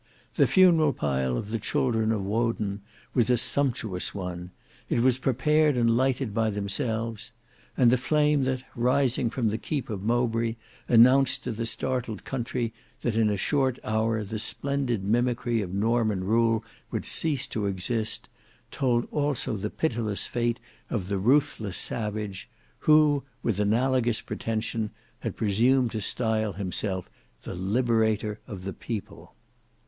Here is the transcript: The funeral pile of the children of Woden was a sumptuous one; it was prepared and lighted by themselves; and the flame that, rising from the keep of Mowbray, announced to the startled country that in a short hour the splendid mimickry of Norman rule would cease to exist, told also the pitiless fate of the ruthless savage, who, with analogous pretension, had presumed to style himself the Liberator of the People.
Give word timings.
The 0.33 0.47
funeral 0.47 0.93
pile 0.93 1.37
of 1.37 1.49
the 1.49 1.59
children 1.59 2.11
of 2.11 2.23
Woden 2.25 2.81
was 3.13 3.29
a 3.29 3.37
sumptuous 3.37 4.15
one; 4.15 4.49
it 4.89 5.01
was 5.01 5.19
prepared 5.19 5.77
and 5.77 5.95
lighted 5.95 6.33
by 6.33 6.49
themselves; 6.49 7.31
and 7.77 7.91
the 7.91 7.99
flame 7.99 8.43
that, 8.45 8.63
rising 8.75 9.29
from 9.29 9.49
the 9.49 9.59
keep 9.59 9.91
of 9.91 10.01
Mowbray, 10.01 10.55
announced 10.87 11.43
to 11.43 11.51
the 11.51 11.67
startled 11.67 12.25
country 12.25 12.73
that 13.01 13.15
in 13.15 13.29
a 13.29 13.37
short 13.37 13.77
hour 13.83 14.23
the 14.23 14.39
splendid 14.39 15.03
mimickry 15.03 15.61
of 15.61 15.71
Norman 15.71 16.23
rule 16.23 16.65
would 16.89 17.05
cease 17.05 17.45
to 17.45 17.67
exist, 17.67 18.27
told 18.71 19.07
also 19.11 19.55
the 19.55 19.69
pitiless 19.69 20.25
fate 20.25 20.59
of 20.89 21.09
the 21.09 21.19
ruthless 21.19 21.77
savage, 21.77 22.49
who, 22.79 23.21
with 23.43 23.59
analogous 23.59 24.19
pretension, 24.19 24.89
had 25.19 25.37
presumed 25.37 25.91
to 25.91 26.01
style 26.01 26.53
himself 26.53 27.07
the 27.43 27.53
Liberator 27.53 28.39
of 28.47 28.63
the 28.63 28.73
People. 28.73 29.35